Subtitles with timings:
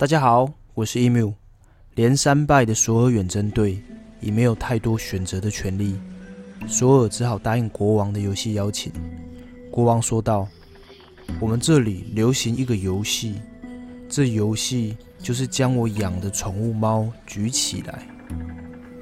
[0.00, 1.34] 大家好，我是 emu。
[1.94, 3.82] 连三败的索尔远征队
[4.22, 5.94] 已没有太多选择的权利，
[6.66, 8.90] 索尔只好答应国王的游戏邀请。
[9.70, 10.48] 国王说道
[11.38, 13.42] ：“我们这里流行一个游戏，
[14.08, 18.02] 这游戏就是将我养的宠物猫举起来。”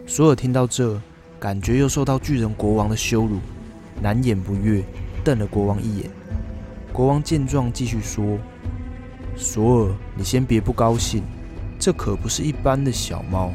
[0.04, 1.00] 索尔听到这，
[1.38, 3.38] 感觉又受到巨人国王的羞辱，
[4.02, 4.82] 难掩不悦，
[5.22, 6.10] 瞪了国王一眼。
[6.92, 8.36] 国王见状，继续说。
[9.40, 11.22] 索尔，你先别不高兴，
[11.78, 13.52] 这可不是一般的小猫。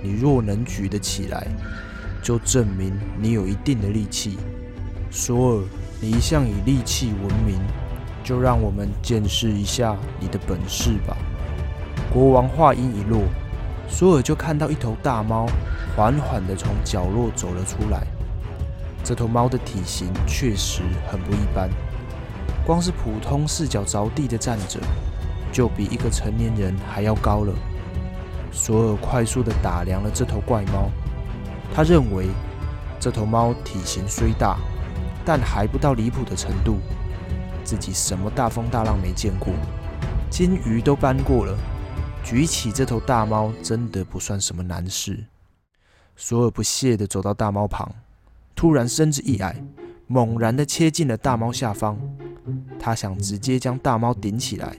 [0.00, 1.44] 你若能举得起来，
[2.22, 4.38] 就证明你有一定的力气。
[5.10, 5.64] 索尔，
[6.00, 7.58] 你一向以力气闻名，
[8.22, 11.16] 就让我们见识一下你的本事吧。
[12.12, 13.22] 国王话音一落，
[13.88, 15.48] 索尔就看到一头大猫
[15.96, 18.06] 缓缓地从角落走了出来。
[19.02, 21.68] 这头猫的体型确实很不一般。
[22.64, 24.78] 光是普通四脚着地的站着，
[25.58, 27.52] 就比一个成年人还要高了。
[28.52, 30.88] 索尔快速地打量了这头怪猫，
[31.74, 32.28] 他认为
[33.00, 34.56] 这头猫体型虽大，
[35.24, 36.78] 但还不到离谱的程度。
[37.64, 39.52] 自己什么大风大浪没见过，
[40.30, 41.58] 金鱼都搬过了，
[42.22, 45.24] 举起这头大猫真的不算什么难事。
[46.14, 47.92] 索尔不屑地走到大猫旁，
[48.54, 49.60] 突然身子一矮，
[50.06, 51.98] 猛然地切进了大猫下方。
[52.78, 54.76] 他想直接将大猫顶起来，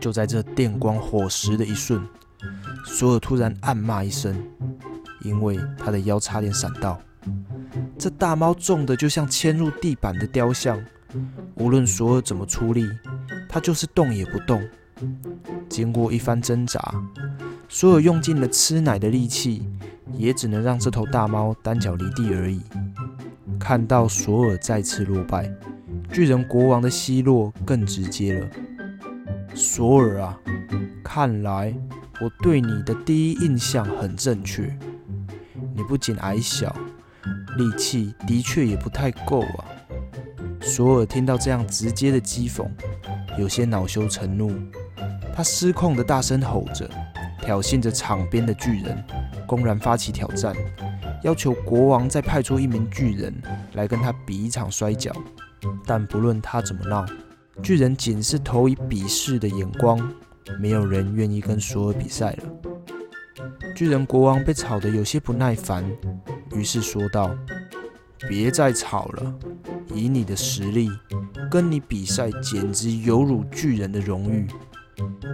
[0.00, 2.00] 就在这电光火石的一瞬，
[2.84, 4.36] 索尔突然暗骂一声，
[5.22, 7.00] 因为他的腰差点闪到。
[7.98, 10.80] 这大猫重的就像嵌入地板的雕像，
[11.56, 12.88] 无论索尔怎么出力，
[13.48, 14.62] 它就是动也不动。
[15.68, 16.80] 经过一番挣扎，
[17.68, 19.68] 索尔用尽了吃奶的力气，
[20.14, 22.62] 也只能让这头大猫单脚离地而已。
[23.58, 25.52] 看到索尔再次落败。
[26.10, 28.48] 巨人国王的奚落更直接了。
[29.58, 30.38] 索尔啊，
[31.02, 31.74] 看来
[32.20, 34.72] 我对你的第一印象很正确。
[35.74, 36.72] 你不仅矮小，
[37.56, 39.64] 力气的确也不太够啊。
[40.60, 42.70] 索尔听到这样直接的讥讽，
[43.36, 44.52] 有些恼羞成怒，
[45.34, 46.88] 他失控的大声吼着，
[47.40, 49.04] 挑衅着场边的巨人，
[49.44, 50.54] 公然发起挑战，
[51.24, 53.34] 要求国王再派出一名巨人
[53.72, 55.12] 来跟他比一场摔跤。
[55.84, 57.04] 但不论他怎么闹，
[57.62, 59.98] 巨人仅是投以鄙视的眼光，
[60.60, 62.44] 没有人愿意跟索尔比赛了。
[63.74, 65.84] 巨人国王被吵得有些不耐烦，
[66.54, 67.36] 于是说道
[68.28, 69.34] ：“别再吵了，
[69.94, 70.88] 以你的实力，
[71.50, 74.46] 跟你比赛简直有辱巨人的荣誉。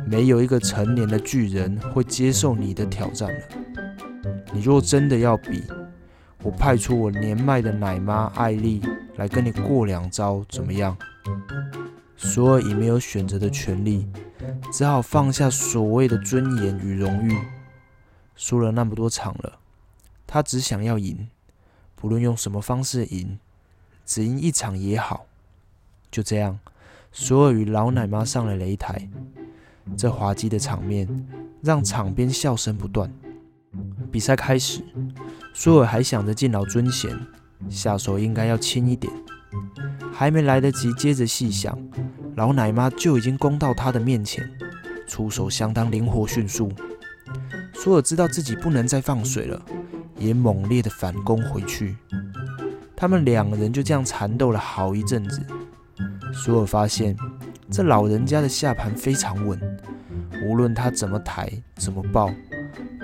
[0.07, 3.41] 没有一个成年的巨人会接受你的挑战了。
[4.53, 5.63] 你若真的要比，
[6.43, 8.83] 我派出我年迈的奶妈艾丽。”
[9.17, 10.97] 来跟你过两招怎么样？
[12.25, 14.09] 索尔已没有选择的权利，
[14.73, 17.39] 只好放下所谓的尊严与荣誉。
[18.35, 19.59] 输了那么多场了，
[20.27, 21.29] 他只想要赢，
[21.95, 23.39] 不论用什么方式赢，
[24.07, 25.27] 只赢一场也好。
[26.11, 26.59] 就这样，
[27.13, 29.07] 索尔与老奶妈上了擂台。
[29.97, 31.29] 这滑稽的场面
[31.61, 33.13] 让场边笑声不断。
[34.11, 34.83] 比赛开始，
[35.53, 37.15] 索尔还想着敬老尊贤。
[37.69, 39.13] 下手应该要轻一点，
[40.13, 41.77] 还没来得及接着细想，
[42.37, 44.49] 老奶妈就已经攻到他的面前，
[45.07, 46.71] 出手相当灵活迅速。
[47.75, 49.61] 索尔知道自己不能再放水了，
[50.19, 51.97] 也猛烈的反攻回去。
[52.97, 55.45] 他们两个人就这样缠斗了好一阵子。
[56.33, 57.17] 索尔发现
[57.71, 59.61] 这老人家的下盘非常稳，
[60.45, 62.33] 无论他怎么抬怎么抱，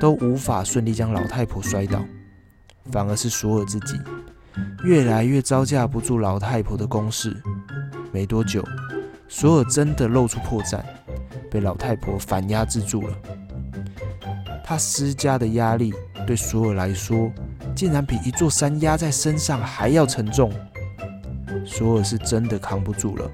[0.01, 2.03] 都无法顺利将老太婆摔倒，
[2.91, 3.99] 反而是索尔自己。
[4.85, 7.37] 越来越招架不住老太婆的攻势，
[8.13, 8.65] 没多久，
[9.29, 10.81] 索尔真的露出破绽，
[11.51, 13.17] 被老太婆反压制住了。
[14.65, 15.93] 他施加的压力
[16.27, 17.31] 对索尔来说，
[17.75, 20.53] 竟然比一座山压在身上还要沉重。
[21.67, 23.31] 索尔是真的扛不住了，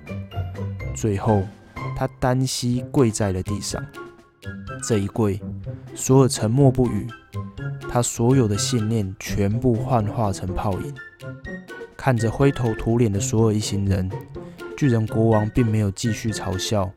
[0.95, 1.43] 最后
[1.95, 3.85] 他单膝跪在了地上。
[4.87, 5.41] 这一跪，
[5.95, 7.07] 索尔沉默不语。
[7.89, 10.95] 他所有的信念全部幻化成泡影。
[12.07, 14.09] 看着灰头土脸的索尔一行人，
[14.77, 16.89] 巨人国王并没有继续嘲笑，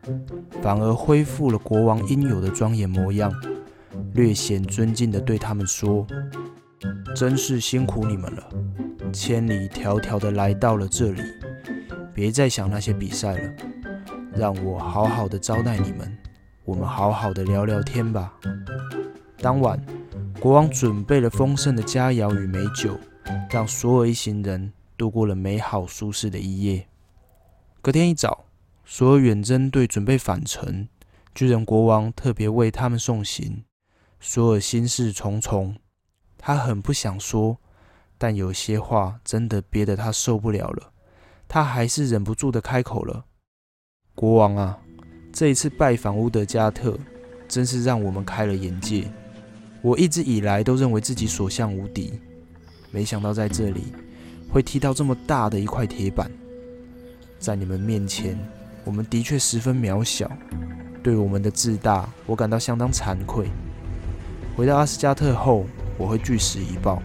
[0.61, 3.33] 反而恢复了国王应有的庄严模样，
[4.13, 6.05] 略显尊敬地对他们说
[7.17, 8.49] ：“真是辛苦你们了，
[9.11, 11.23] 千里迢迢地来到了这里，
[12.13, 13.53] 别再想那些比赛了，
[14.35, 16.15] 让我好好的招待你们，
[16.65, 18.31] 我们好好的聊聊天吧。”
[19.41, 19.83] 当晚。
[20.39, 22.95] 国王准备了丰盛的佳肴与美酒，
[23.49, 26.85] 让索尔一行人度过了美好舒适的一夜。
[27.81, 28.43] 隔天一早，
[28.83, 30.89] 索尔远征队准备返程，
[31.33, 33.63] 巨人国王特别为他们送行。
[34.19, 35.77] 索尔心事重重，
[36.37, 37.57] 他很不想说，
[38.17, 40.91] 但有些话真的憋得他受不了了。
[41.47, 43.23] 他还是忍不住的开口了
[44.13, 44.77] ：“国王啊，
[45.31, 46.99] 这一次拜访乌德加特，
[47.47, 49.09] 真是让我们开了眼界。
[49.81, 52.19] 我一直以来都认为自己所向无敌，
[52.91, 53.93] 没想到在这里
[54.51, 56.29] 会踢到这么大的一块铁板。
[57.39, 58.37] 在你们面前，
[58.83, 60.29] 我们的确十分渺小。
[61.01, 63.47] 对我们的自大，我感到相当惭愧。”
[64.57, 65.65] 回到阿斯加特后，
[65.97, 67.01] 我会据实以报，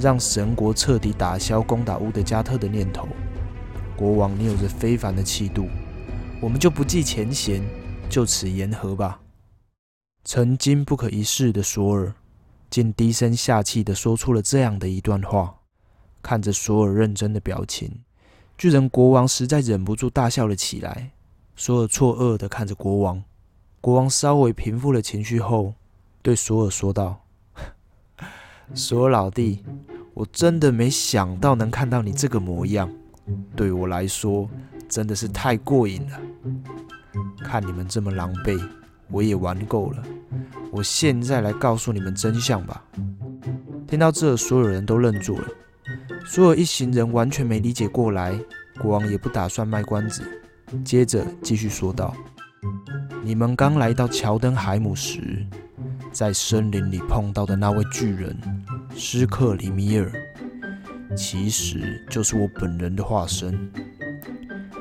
[0.00, 3.06] 让神国彻底打消攻打乌德加特的念头。
[3.96, 5.68] 国王，你有着非凡的气度，
[6.40, 7.62] 我们就不计前嫌，
[8.08, 9.20] 就此言和吧。
[10.24, 12.12] 曾经不可一世的索尔，
[12.68, 15.59] 竟低声下气地说出了这样的一段话。
[16.22, 18.00] 看着索尔认真的表情，
[18.58, 21.10] 巨人国王实在忍不住大笑了起来。
[21.56, 23.22] 索尔错愕地看着国王，
[23.80, 25.74] 国王稍微平复了情绪后。
[26.22, 27.24] 对索尔说道
[28.74, 29.64] ：“索尔老弟，
[30.12, 32.90] 我真的没想到能看到你这个模样，
[33.56, 34.48] 对我来说
[34.88, 36.20] 真的是太过瘾了。
[37.42, 38.60] 看你们这么狼狈，
[39.10, 40.02] 我也玩够了。
[40.70, 42.84] 我现在来告诉你们真相吧。”
[43.88, 45.48] 听到这，所有人都愣住了。
[46.32, 48.38] 索尔一行人完全没理解过来，
[48.78, 50.22] 国王也不打算卖关子，
[50.84, 52.14] 接着继续说道
[53.24, 55.44] ：“你们刚来到乔登海姆时。”
[56.12, 58.36] 在森林里碰到的那位巨人
[58.94, 60.12] 斯克里米尔，
[61.16, 63.68] 其实就是我本人的化身。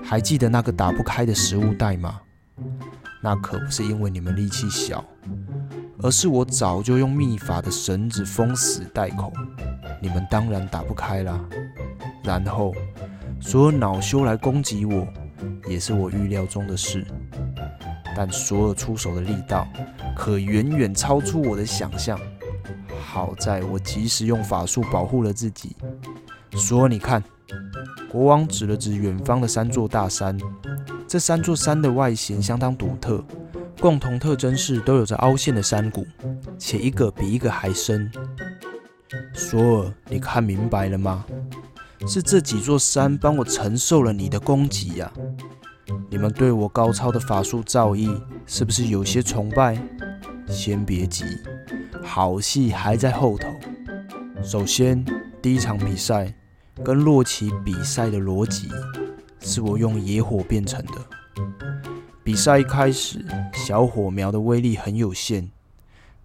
[0.03, 2.21] 还记得那个打不开的食物袋吗？
[3.23, 5.03] 那可不是因为你们力气小，
[6.03, 9.33] 而是我早就用秘法的绳子封死袋口，
[9.99, 11.39] 你们当然打不开啦。
[12.23, 12.73] 然后，
[13.39, 15.07] 所有恼羞来攻击我，
[15.67, 17.05] 也是我预料中的事。
[18.15, 19.67] 但索尔出手的力道
[20.15, 22.19] 可远远超出我的想象。
[23.01, 25.75] 好在我及时用法术保护了自己。
[26.53, 27.23] 索尔，你看，
[28.11, 30.37] 国王指了指远方的三座大山。
[31.07, 33.23] 这三座山的外形相当独特，
[33.79, 36.05] 共同特征是都有着凹陷的山谷，
[36.59, 38.11] 且一个比一个还深。
[39.39, 41.25] 索尔，你看明白了吗？
[42.05, 45.09] 是这几座山帮我承受了你的攻击呀。
[46.09, 49.81] 你们对我高超的法术造诣是不是有些崇拜？
[50.49, 51.23] 先别急，
[52.03, 53.47] 好戏还在后头。
[54.43, 55.05] 首先，
[55.41, 56.33] 第一场比赛
[56.83, 58.69] 跟洛奇比赛的逻辑
[59.39, 61.43] 是我用野火变成的。
[62.25, 65.49] 比赛一开始，小火苗的威力很有限，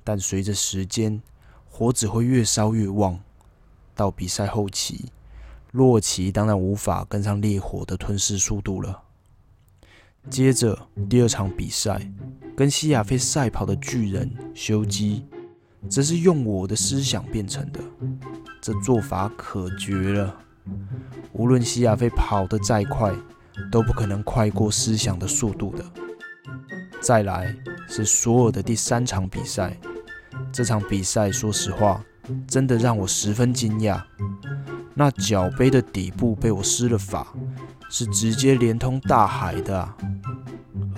[0.03, 1.23] 但随着时间，
[1.77, 3.19] 火只会越烧越旺。
[3.97, 5.07] 到比赛后期，
[5.73, 9.03] 洛奇当然无法跟上烈火的吞噬速度了。
[10.31, 12.09] 接着第二场比赛，
[12.57, 15.27] 跟西亚菲赛跑的巨人修基，
[15.89, 17.81] 则是用我的思想变成的。
[18.61, 20.33] 这做法可绝了，
[21.33, 23.13] 无论西亚菲跑得再快，
[23.73, 25.85] 都不可能快过思想的速度的。
[27.01, 27.53] 再来
[27.89, 29.77] 是所有的第三场比赛，
[30.55, 32.01] 这场比赛说实话，
[32.47, 34.01] 真的让我十分惊讶。
[34.95, 37.27] 那脚杯的底部被我施了法，
[37.91, 39.89] 是直接连通大海的！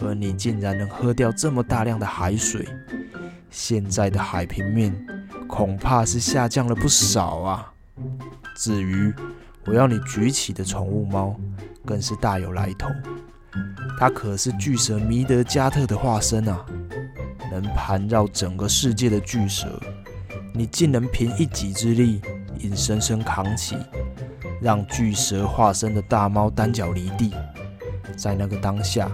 [0.02, 2.68] 而你竟然能喝掉这么大量的海水，
[3.48, 4.94] 现在的海平面
[5.48, 7.72] 恐怕是下降了不少啊！
[8.56, 9.10] 至于
[9.64, 11.34] 我要你举起的宠物猫，
[11.82, 12.90] 更是大有来头，
[13.98, 16.62] 它可是巨蛇弥德加特的化身啊！
[17.60, 19.80] 能盘绕整个世界的巨蛇，
[20.52, 22.20] 你竟能凭一己之力
[22.60, 23.76] 硬生生扛起，
[24.60, 27.32] 让巨蛇化身的大猫单脚离地，
[28.16, 29.10] 在那个当下。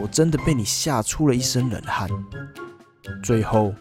[0.00, 2.08] 我真的被你吓出了一身冷汗。
[3.22, 3.74] 最后，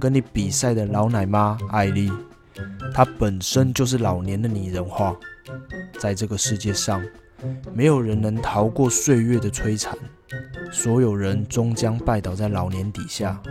[0.00, 2.10] 跟你比赛的老奶妈艾丽，
[2.94, 5.14] 她本身就是老年的拟人化。
[5.98, 7.02] 在这个世界上，
[7.74, 9.96] 没有人能逃过岁月的摧残，
[10.76, 13.42] 所有人终将拜倒在老年底下，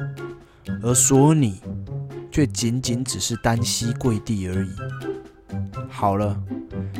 [0.84, 1.60] 而索你，
[2.32, 4.70] 却仅仅只是单膝跪地而已。
[5.90, 6.40] 好了，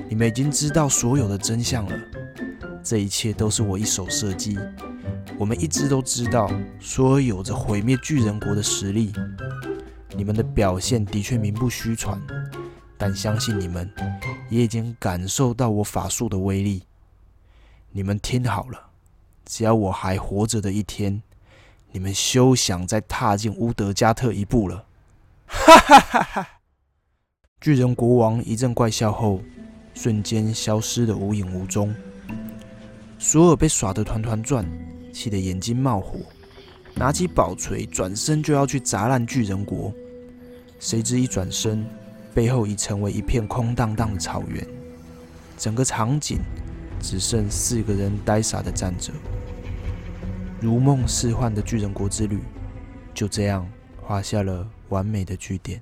[0.10, 1.96] 你们已经知道所有的真相了。
[2.82, 4.58] 这一切都是我一手设计。
[5.38, 9.14] 我们一直都知道，索尔有着毁灭巨人国的实力。
[10.18, 12.20] 你们的表现的确名不虚传，
[12.98, 13.88] 但相信你们
[14.50, 16.82] 也已经感受到我法术的威力。
[17.92, 18.85] 你们听好了，
[19.46, 21.22] 只要我还活着的一天，
[21.92, 24.86] 你们休想再踏进乌德加特一步了！
[25.46, 26.48] 哈哈哈哈！
[27.62, 29.42] 巨人国王一阵怪笑后，
[29.94, 31.96] 瞬间消失得无影无踪。
[33.20, 34.66] 索尔被耍得团团转。
[35.16, 36.20] 气得眼睛冒火，
[36.94, 39.90] 拿起宝锤，转身就要去砸烂巨人国。
[40.78, 41.88] 谁知一转身，
[42.34, 44.68] 背后已成为一片空荡荡的草原，
[45.58, 46.40] 整个场景
[47.08, 49.14] 只剩四个人呆傻的站着。
[50.60, 52.40] 如梦似幻的巨人国之旅，
[53.14, 53.70] 就这样
[54.02, 55.80] 画下了完美的句点。